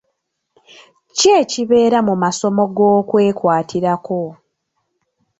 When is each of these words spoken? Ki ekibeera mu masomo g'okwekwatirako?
Ki 1.17 1.27
ekibeera 1.41 1.99
mu 2.07 2.15
masomo 2.23 2.63
g'okwekwatirako? 2.75 4.21